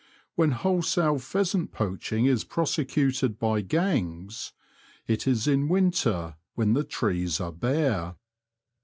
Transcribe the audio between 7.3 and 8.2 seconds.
are bare.